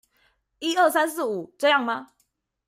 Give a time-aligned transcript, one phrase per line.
[0.57, 2.07] 一二三四五，這樣嗎？